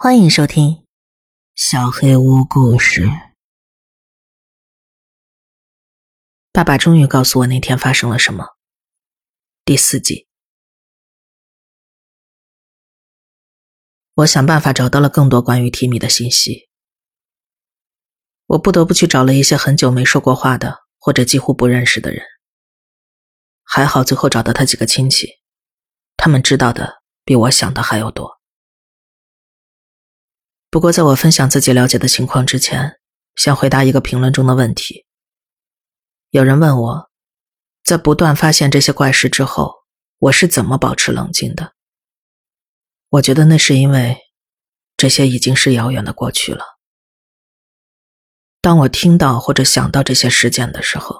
[0.00, 0.70] 欢迎收听
[1.56, 3.06] 《小黑屋故事》。
[6.52, 8.46] 爸爸终于告诉我那天发生了什么。
[9.64, 10.28] 第四集，
[14.14, 16.68] 我想办法找到了更多关于提米的信息。
[18.46, 22.24] 我不得不去找了一些很久没说过话的或者几乎不认识的人。
[23.64, 25.26] 还好，最后找到他几个亲戚，
[26.16, 28.37] 他们知道的比我想的还要多。
[30.70, 33.00] 不过，在我分享自己了解的情况之前，
[33.34, 35.06] 先回答一个评论中的问题。
[36.30, 37.10] 有人问我，
[37.82, 39.74] 在不断发现这些怪事之后，
[40.18, 41.72] 我是怎么保持冷静的？
[43.08, 44.18] 我觉得那是因为，
[44.96, 46.64] 这些已经是遥远的过去了。
[48.60, 51.16] 当我听到或者想到这些事件的时候，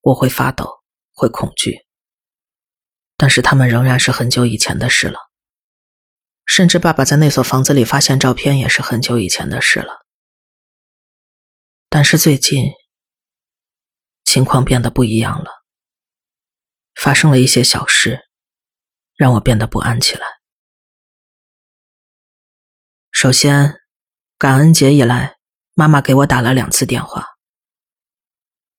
[0.00, 0.82] 我会发抖。
[1.14, 1.84] 会恐惧，
[3.18, 5.18] 但是他们仍然是很久以前的事了。
[6.44, 10.04] 甚至爸爸在那所房子里发现照片也是很久以前的事了。
[11.88, 12.72] 但是最近，
[14.24, 15.50] 情况变得不一样了，
[16.94, 18.20] 发生了一些小事，
[19.14, 20.26] 让我变得不安起来。
[23.10, 23.80] 首先，
[24.38, 25.36] 感恩节以来，
[25.74, 27.26] 妈妈给我打了两次电话。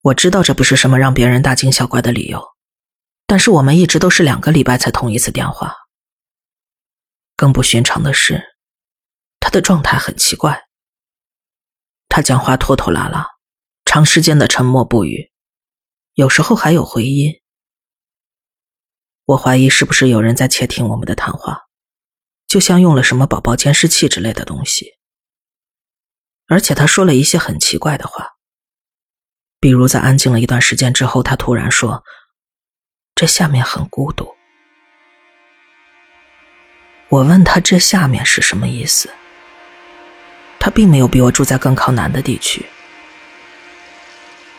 [0.02, 2.44] 我知道这不是什么让别人大惊小怪的理由，
[3.26, 5.74] 但是我们一直都是两个礼拜才通一次电话。
[7.36, 8.56] 更不寻常的是，
[9.40, 10.64] 他的状态很奇怪。
[12.08, 13.28] 他讲话拖拖拉拉，
[13.86, 15.32] 长时间的沉默不语，
[16.14, 17.42] 有时候还有回音。
[19.26, 21.64] 我怀疑是不是有人在窃听我们的谈话，
[22.46, 24.92] 就像用了什么宝宝监视器之类的东西。
[26.48, 28.32] 而且他说了一些很奇怪的话。
[29.60, 32.04] 比如，在安静了一段时间之后，他突然说
[33.16, 34.36] ：“这下面很孤独。”
[37.14, 39.08] 我问他：“这下面是什么意思？”
[40.58, 42.66] 他并没有比我住在更靠南的地区，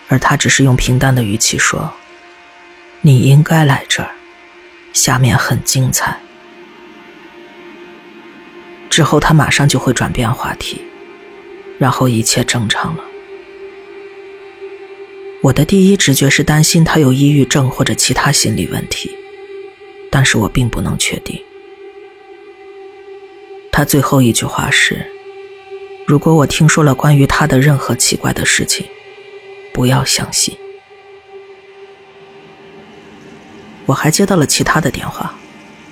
[0.06, 1.92] 而他只是用平淡的语气说
[3.02, 4.10] ：“你应该来这儿，
[4.92, 6.16] 下面很精彩。”
[8.88, 10.80] 之后，他马上就会转变话题，
[11.80, 13.02] 然后一切正常了。
[15.42, 19.10] 我的第一直觉是担心他有抑郁症或者其他心理问题，
[20.08, 21.42] 但是我并不能确定。
[23.76, 25.04] 他最后一句话是
[26.06, 28.86] ：“如果我听说了关于他的任何奇怪的事情，
[29.72, 30.56] 不要相信。”
[33.86, 35.34] 我还接到了其他的电话，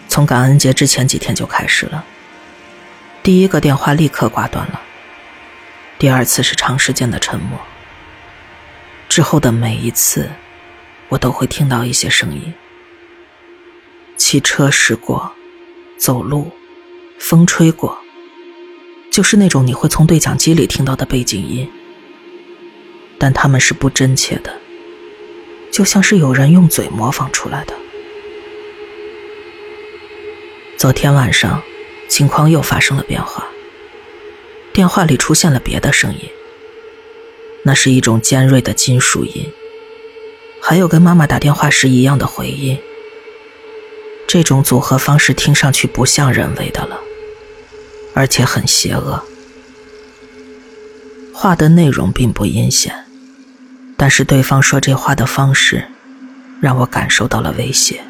[0.07, 2.05] 从感恩节之前几天就开始了。
[3.21, 4.81] 第一个电话立刻挂断了，
[5.99, 7.59] 第二次是长时间的沉默。
[9.09, 10.31] 之后的每一次，
[11.09, 12.55] 我都会听到一些声音：
[14.17, 15.33] 汽车驶过，
[15.99, 16.53] 走路，
[17.25, 17.97] 风吹过，
[19.09, 21.71] 就是那种你会从对讲机里听到的背景音。
[23.17, 24.53] 但他们是不真切的，
[25.71, 27.75] 就像是有人用嘴模仿出来的。
[30.77, 31.63] 昨天晚上，
[32.09, 33.47] 情况又发生了变化，
[34.73, 36.29] 电话里出现了别的声音。
[37.63, 39.49] 那是一种尖锐的金属音，
[40.61, 42.77] 还有跟妈妈打电话时一样的回音。
[44.27, 47.01] 这种组合方式听上去不像人为的了，
[48.15, 49.23] 而且很邪恶。
[51.35, 52.95] 话的内容并不阴险，
[53.97, 55.89] 但是对方说这话的方式，
[56.61, 58.03] 让我感受到了威胁。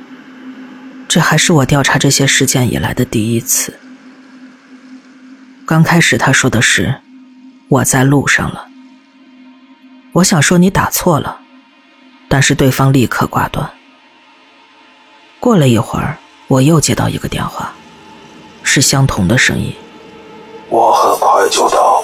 [1.09, 3.79] 这还是我调查这些事件以来的第一次。
[5.65, 7.01] 刚开始他说的是
[7.69, 8.67] ：“我在路上了。”
[10.13, 11.41] 我想说你打错了，
[12.29, 13.71] 但是对方立刻挂断。
[15.41, 16.19] 过了一会儿，
[16.49, 17.73] 我又接到一个电话，
[18.63, 19.75] 是相同的声音。
[20.73, 22.03] 我很快就到。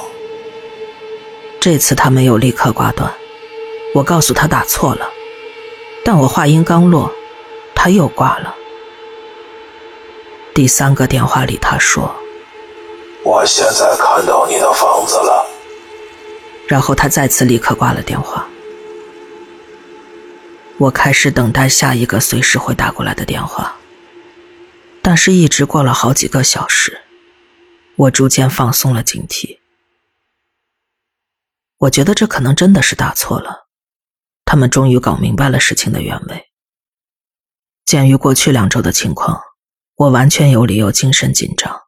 [1.59, 3.11] 这次他没有立刻挂断，
[3.95, 5.09] 我告诉他打错了，
[6.05, 7.11] 但我话音刚落，
[7.75, 8.55] 他又挂了。
[10.55, 12.15] 第三个电话里他说
[13.25, 15.47] ：“我现在看到你的房子了。”
[16.69, 18.47] 然后他再次立刻挂了电话。
[20.77, 23.77] 我开始等待下一个随时会打过来的电话，
[25.01, 27.01] 但是一直过了好几个小时，
[27.99, 29.59] 我逐渐放松了警惕。
[31.79, 33.69] 我觉得这可能真的是打错了，
[34.45, 36.49] 他们终于搞明白了事情的原委。
[37.85, 39.41] 鉴于过去两周的情况，
[39.97, 41.83] 我完全有理由精神紧张。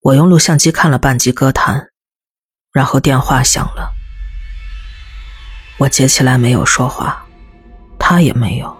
[0.00, 1.88] 我用录像机看了半集歌坛。
[2.72, 3.90] 然后电话响了，
[5.78, 7.26] 我接起来没有说话，
[7.98, 8.76] 他也没有。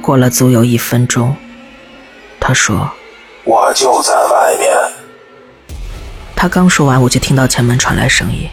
[0.00, 1.36] 过了足有一分钟，
[2.38, 2.88] 他说
[3.44, 4.70] ：“我就在外面。
[6.36, 8.48] 他刚说完，我就听到前门传来声音。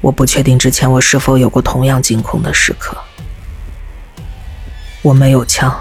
[0.00, 2.96] 我不确定之前我是否有过同样惊恐的时刻。
[5.02, 5.74] 我没有枪，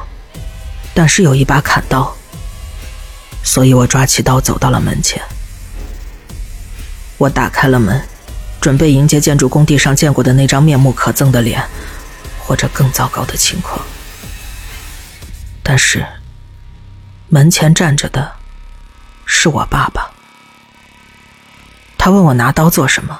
[0.93, 2.15] 但是有一把砍刀，
[3.43, 5.21] 所以我抓起刀走到了门前。
[7.17, 8.01] 我打开了门，
[8.61, 11.63] 准备迎接建筑工地上见过的那张面目可憎的脸，
[12.39, 13.79] 或者更糟糕的情况。
[15.63, 16.05] 但是，
[17.27, 18.31] 门前站着的
[19.25, 20.11] 是我爸爸。
[21.97, 23.19] 他问我拿刀做什么，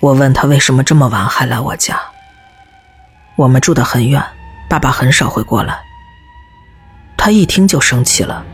[0.00, 2.00] 我问他为什么这么晚还来我家。
[3.36, 4.22] 我们住得很远，
[4.68, 5.78] 爸爸很少会过来。
[7.16, 8.44] 他一听就生气了，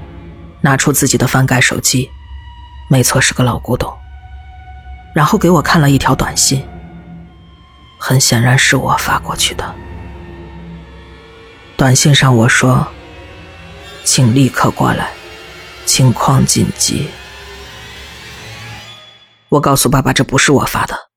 [0.61, 2.11] 拿出自己的翻盖手机，
[2.91, 3.97] 没错，是个老古董。
[5.15, 6.63] 然后给我看了一条短信，
[7.99, 9.75] 很显然是我发过去的。
[11.77, 12.87] 短信上我说
[14.05, 15.13] ：“请立刻过来，
[15.87, 17.09] 情况紧急。”
[19.51, 21.11] 我告诉爸爸这不是我发的，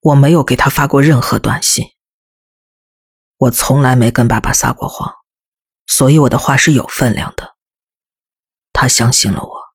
[0.00, 1.92] 我没有给他发过任何短信。
[3.38, 5.14] 我从来没跟爸爸撒过谎，
[5.86, 7.54] 所以我的话是有分量的。
[8.72, 9.66] 他相信了我。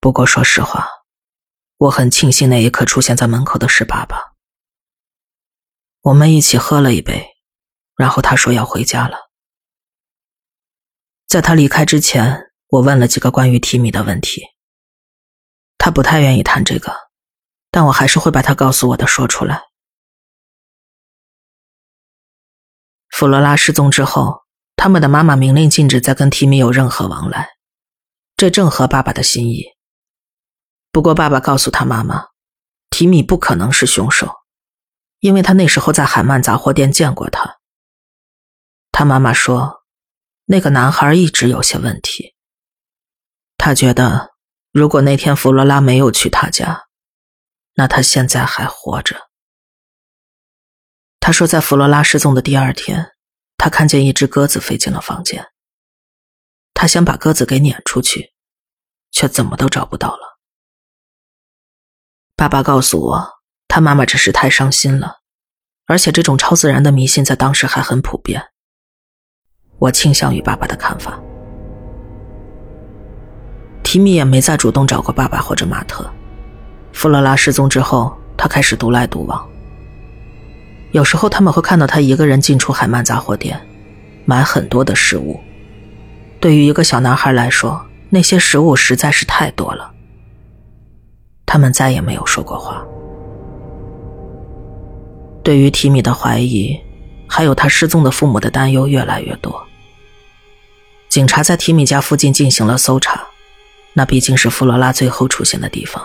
[0.00, 0.88] 不过说实话，
[1.76, 4.32] 我很庆幸那一刻出现在门口的是爸爸。
[6.00, 7.36] 我们一起喝了一杯，
[7.96, 9.27] 然后他说要回家了。
[11.28, 14.42] 在他离开之前，我问了几个关于提米的问题。
[15.76, 16.90] 他不太愿意谈这个，
[17.70, 19.64] 但我还是会把他告诉我的说出来。
[23.10, 24.44] 弗罗拉失踪之后，
[24.74, 27.50] 他们的妈妈明令禁止再跟提米有任何往来，
[28.34, 29.66] 这正合爸爸的心意。
[30.90, 32.28] 不过，爸爸告诉他妈妈，
[32.88, 34.34] 提米不可能是凶手，
[35.20, 37.58] 因为他那时候在海曼杂货店见过他。
[38.90, 39.77] 他妈妈说，
[40.50, 42.34] 那个男孩一直有些问题。
[43.58, 44.30] 他觉得，
[44.72, 46.86] 如果那天弗罗拉没有去他家，
[47.74, 49.28] 那他现在还活着。
[51.20, 53.12] 他说，在弗罗拉失踪的第二天，
[53.58, 55.50] 他看见一只鸽子飞进了房间。
[56.72, 58.32] 他想把鸽子给撵出去，
[59.10, 60.38] 却怎么都找不到了。
[62.34, 65.18] 爸爸告诉我，他妈妈只是太伤心了，
[65.84, 68.50] 而且这种超自然的迷信在当时还很普遍。
[69.78, 71.18] 我倾向于爸爸的看法。
[73.82, 76.08] 提米也没再主动找过爸爸或者马特。
[76.92, 79.48] 弗洛拉失踪之后，他开始独来独往。
[80.90, 83.60] 有时候他们会看到他一个人进出海曼杂货店，
[84.24, 85.38] 买很多的食物。
[86.40, 87.80] 对于一个小男孩来说，
[88.10, 89.92] 那些食物实在是太多了。
[91.46, 92.84] 他们再也没有说过话。
[95.42, 96.78] 对于提米的怀疑，
[97.26, 99.67] 还有他失踪的父母的担忧越来越多。
[101.18, 103.26] 警察在提米家附近进行了搜查，
[103.94, 106.00] 那毕竟是弗罗拉最后出现的地方，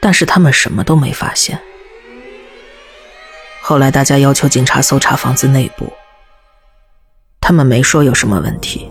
[0.00, 1.56] 但是他们什么都没发现。
[3.60, 5.92] 后来大家要求警察搜查房子内部，
[7.40, 8.90] 他们没说有什么问题，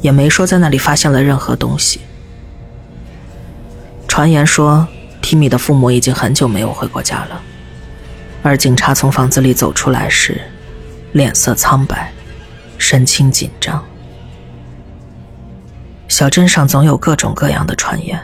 [0.00, 2.00] 也没说在那里发现了任何东西。
[4.08, 4.84] 传言说，
[5.22, 7.40] 提米的父母已经很久没有回过家了，
[8.42, 10.40] 而警察从房子里走出来时，
[11.12, 12.12] 脸色苍白，
[12.78, 13.86] 神情紧张。
[16.10, 18.20] 小镇上总有各种各样的传言，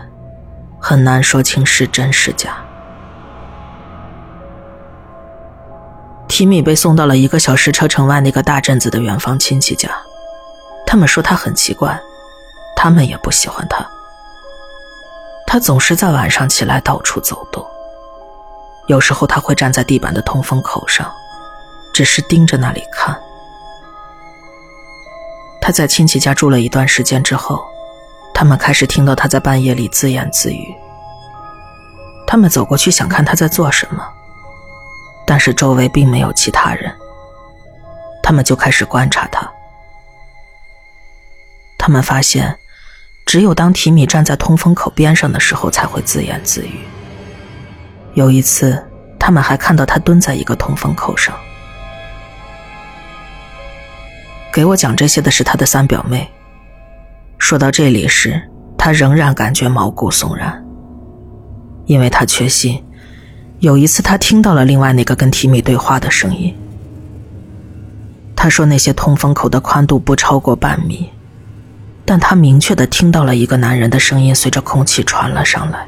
[0.80, 2.56] 很难说清是真是假。
[6.26, 9.88] 提米被送到了一个小时车程外那个大镇子的远方亲戚家，
[10.84, 11.96] 他们说他很奇怪，
[12.74, 13.86] 他们也不喜欢他。
[15.46, 17.64] 他总是在晚上起来到处走动，
[18.88, 21.08] 有时候他会站在地板的通风口上，
[21.94, 23.16] 只是盯着那里看。
[25.60, 27.64] 他在亲戚家住了一段时间之后，
[28.38, 30.74] 他们开始听到他在半夜里自言自语。
[32.26, 34.06] 他们走过去想看他在做什么，
[35.26, 36.94] 但是周围并没有其他人。
[38.22, 39.50] 他们就开始观察他，
[41.78, 42.58] 他们发现。
[43.24, 46.80] 只有当提米站在通风口边上的时候，才会自言自语。
[48.12, 48.86] 有一次，
[49.18, 51.34] 他们还看到他蹲在一个通风口上。
[54.52, 56.30] 给我讲这些的是他的三表妹。
[57.48, 58.42] 说到这里时，
[58.76, 60.66] 他仍然感觉毛骨悚然，
[61.84, 62.82] 因为他确信，
[63.60, 66.52] 有一次他听到了另外那个跟提米对话的声音。
[68.34, 71.08] 他说那些通风口的宽度不超过半米。
[72.04, 75.86] 但他明确的听到了一个男人的声音随着空气传了上来。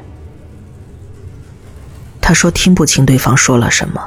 [2.21, 4.01] 他说听不清对方说了什么，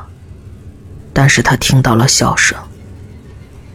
[1.12, 2.56] 但是他听到了笑声，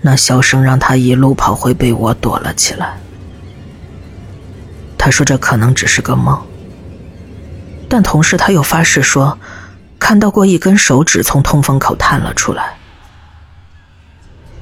[0.02, 2.98] 那笑声让他一路跑回被窝躲了起来。
[5.08, 6.38] 他说这可能只是个梦，
[7.88, 9.40] 但同时他又发誓说，
[9.98, 12.76] 看到过一根手指从通风口探了出来。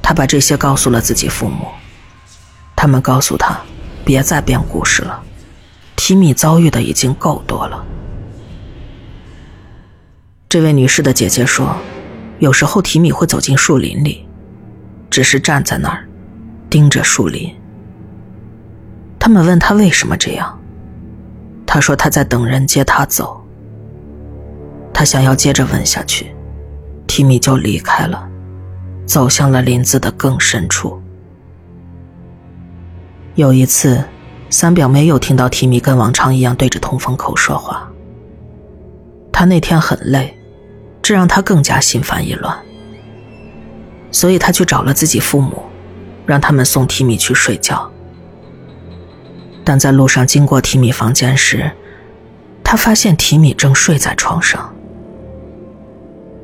[0.04, 1.66] 他把这些告诉了自己父母，
[2.76, 3.60] 他们告诉他，
[4.06, 5.20] 别再编故事了，
[5.96, 7.84] 提米遭遇的已经够多了。
[10.48, 11.76] 这位女士的姐姐说，
[12.38, 14.28] 有时候提米会走进树林里。
[15.10, 16.08] 只是站在那儿，
[16.70, 17.52] 盯着树林。
[19.26, 20.56] 他们问他为什么这样，
[21.66, 23.44] 他说他在等人接他走。
[24.94, 26.32] 他想要接着问下去，
[27.08, 28.24] 提米就离开了，
[29.08, 31.02] 走向了林子的更深处。
[33.34, 34.04] 有一次，
[34.52, 37.92] 三表妹又听到提米跟往常一样对着通风口说话。
[39.32, 40.38] 他那天很累，
[41.02, 42.56] 这让他更加心烦意乱。
[44.12, 45.64] 所以他去找了自己父母，
[46.28, 47.92] 让他们送提米去睡觉。
[49.66, 51.72] 但在路上经过提米房间时，
[52.64, 54.74] 他发现提米正睡在床上。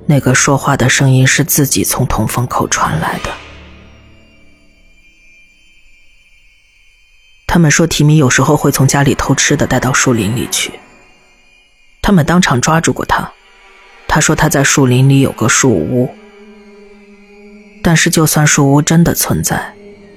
[0.08, 3.30] 那个说话的声音是自己从通风口传来的。
[7.48, 10.80] 他们说提米有时候会从家里偷吃的带到树林里去。
[12.01, 13.32] 他们当场抓住过他，
[14.08, 16.10] 他说他在树林里有个树屋。
[17.84, 19.74] 但是，就算树屋真的存在，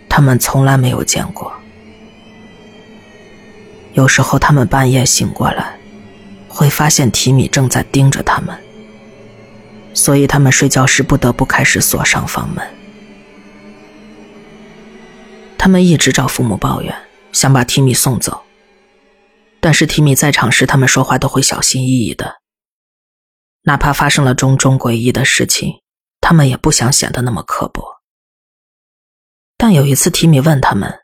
[0.09, 1.54] 他们从来没有见过。
[3.95, 5.79] 有时候，他们半夜醒过来，
[6.49, 8.57] 会发现提米正在盯着他们，
[9.95, 12.67] 所以他们睡觉时不得不开始锁上房门。
[15.57, 16.95] 他们一直找父母抱怨，
[17.33, 18.43] 想把提米送走，
[19.61, 22.41] 但是提米在场时，他们说话都会小心翼翼的，
[23.63, 25.81] 哪怕发生了种种诡异的事情。
[26.21, 27.85] 他们也不想显得那么刻薄，
[29.59, 31.01] 但有一次，提米问他们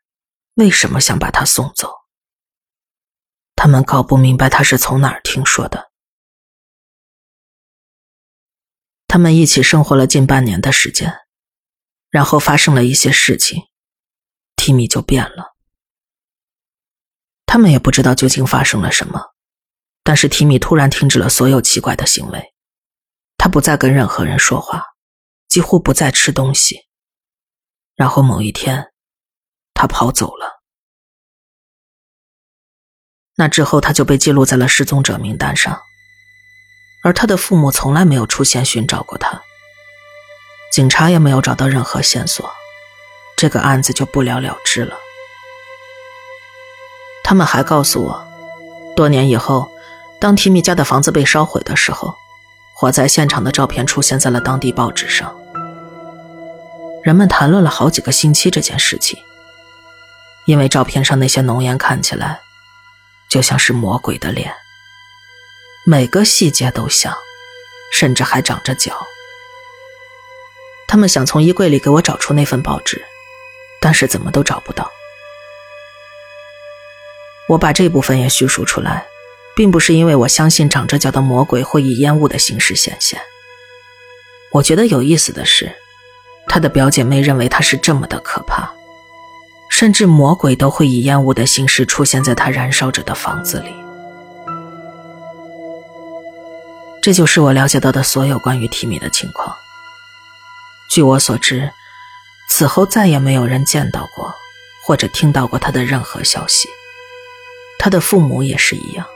[0.55, 1.93] 为什么想把他送走，
[3.63, 5.91] 他们搞不明白他是从哪儿听说的。
[9.07, 11.15] 他们一起生活了近半年的时间，
[12.09, 13.65] 然后发生了一些事情，
[14.57, 15.55] 提米就变了。
[17.45, 19.35] 他们也不知道究竟发生了什么，
[20.03, 22.55] 但是提米突然停止了所有奇怪的行为，
[23.37, 24.87] 他不再跟任何人说话。
[25.49, 26.87] 几乎不再吃东西，
[27.95, 28.91] 然后某一天，
[29.75, 30.60] 他跑走了。
[33.41, 35.81] 那之后，他就被记录在了失踪者名单上，
[37.01, 39.41] 而他的父母从来没有出现寻找过他，
[40.71, 42.53] 警察也没有找到任何线索，
[43.39, 44.95] 这个案子就不了了之了。
[47.25, 48.29] 他们还告诉我，
[48.95, 49.73] 多年以后，
[50.21, 52.15] 当提米家的房子被烧毁的时候，
[52.75, 55.35] 火灾现场的照片出现在了当地报纸上。
[57.03, 59.19] 人们谈论了好几个星期这件事情，
[60.45, 62.43] 因为照片上那些浓烟看起来
[63.31, 64.53] 就像是魔鬼的脸，
[65.87, 67.17] 每个细节都像，
[67.93, 69.07] 甚至还长着脚。
[70.89, 73.05] 他们想从衣柜里给我找出那份报纸，
[73.81, 74.91] 但是怎么都找不到。
[77.49, 79.07] 我把这部分也叙述出来，
[79.55, 83.21] 并不是因为我相信长着脚的魔鬼会以烟雾的形式显现。
[84.51, 85.73] 我觉得有意思的是。
[86.49, 88.73] 他的表姐妹认为他是这么的可怕，
[89.71, 93.73] 甚至魔鬼都会以烟雾的形式出现在他燃烧着的房子里。
[97.01, 99.57] 这就是我了解到的所有关于提米的情况。
[100.91, 101.71] 据我所知，
[102.49, 104.35] 此后再也没有人见到过
[104.85, 106.69] 或者听到过他的任何消息，
[107.79, 109.07] 他的父母也是一样。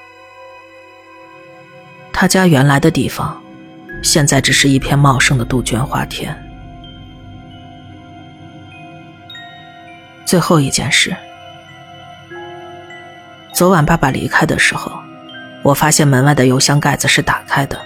[2.12, 3.42] 他家原来的地方，
[4.02, 6.43] 现在只是一片茂盛的杜鹃花田。
[10.24, 11.14] 最后一件事，
[13.52, 14.90] 昨晚爸爸离开的时候，
[15.62, 17.80] 我发现门外的邮箱盖子是打开的。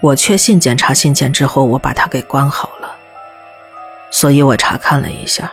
[0.00, 2.94] 我确信检查信件之后，我把它给关好了，
[4.10, 5.52] 所以我查看了一下，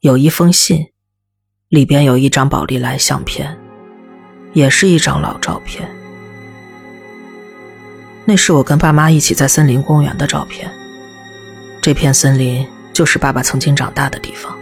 [0.00, 0.88] 有一封信，
[1.68, 3.56] 里边有一张宝丽来相片，
[4.52, 5.88] 也是一张老照片。
[8.24, 10.70] 那是我跟爸妈一起在森林公园的照片，
[11.80, 12.66] 这片森林。
[12.96, 14.56] 就是爸爸曾经长大的地方。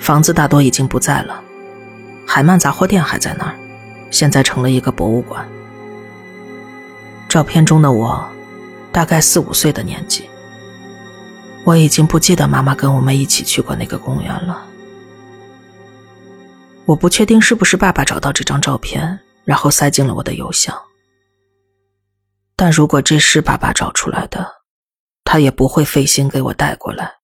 [0.00, 1.40] 房子大多已经不在了，
[2.26, 3.54] 海曼杂货店还在那儿，
[4.10, 5.48] 现在成了一个博物馆。
[7.28, 8.28] 照片中的我，
[8.90, 10.28] 大概四五岁的年纪。
[11.64, 14.66] 我已经不记得妈妈跟我们一起去过那个公园了。
[16.86, 20.76] 我不确定是不是爸爸找到这张照片，然后塞进了我的邮箱。
[22.56, 24.63] 但如果这是爸爸找出来的，
[25.24, 27.14] 他也不会费心给我带过来，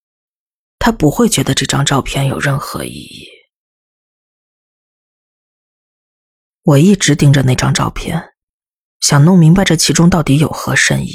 [0.79, 3.29] 他不会觉得这张照片有任何意义。
[6.63, 8.33] 我一直盯着那张照片，
[9.01, 11.15] 想弄明白这其中到底有何深意。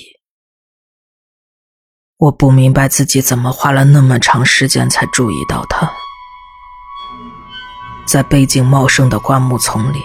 [2.18, 5.92] 我不明白自己怎么花了那么长时间才注意到他，
[8.08, 10.02] 在背景茂盛的灌木丛里，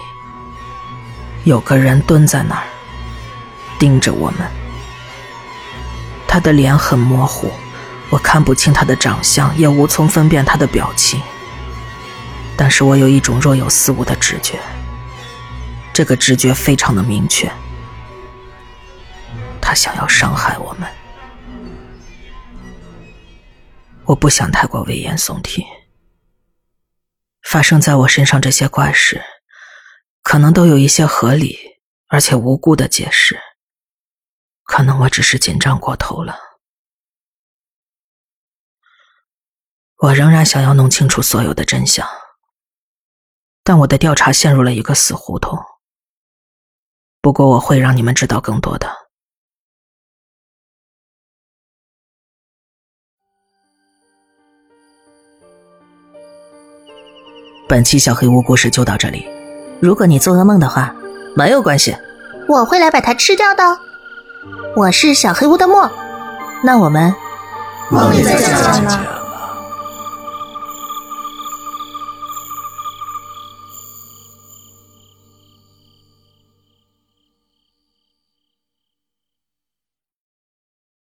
[1.44, 2.66] 有个人蹲在那儿，
[3.78, 4.59] 盯着我们。
[6.32, 7.50] 他的脸很模糊，
[8.08, 11.20] 我看不清他的长相，也无从分辨他的表情。
[12.56, 14.60] 但是我有一种若有似无的直觉，
[15.92, 17.50] 这个直觉非常的明确，
[19.60, 20.88] 他想要伤害我们。
[24.04, 25.66] 我不想太过危言耸听，
[27.42, 29.20] 发生在我身上这些怪事，
[30.22, 31.58] 可能都有一些合理
[32.06, 33.36] 而且无辜的解释。
[34.70, 36.38] 可能我只是紧张过头了。
[39.96, 42.06] 我仍然想要弄清楚所有的真相，
[43.64, 45.58] 但我的调查陷入了一个死胡同。
[47.20, 48.88] 不过我会让你们知道更多的。
[57.68, 59.28] 本期小黑屋故事就到这里。
[59.82, 60.94] 如果你做噩梦的话，
[61.36, 61.96] 没有关系，
[62.46, 63.89] 我会来把它吃掉的。
[64.76, 65.90] 我是小黑屋的墨，
[66.62, 67.12] 那我们
[67.90, 69.19] 梦里再见了。